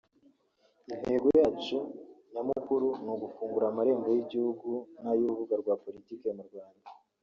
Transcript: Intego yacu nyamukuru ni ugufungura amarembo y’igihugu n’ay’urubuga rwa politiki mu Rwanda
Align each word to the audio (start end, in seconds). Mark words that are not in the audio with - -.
Intego 0.93 1.27
yacu 1.39 1.77
nyamukuru 2.33 2.87
ni 3.03 3.09
ugufungura 3.15 3.65
amarembo 3.69 4.07
y’igihugu 4.11 4.69
n’ay’urubuga 5.01 5.55
rwa 5.61 5.75
politiki 5.83 6.27
mu 6.37 6.43
Rwanda 6.49 6.87